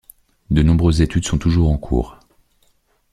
[0.49, 2.17] De nombreuses études sont toujours en cours.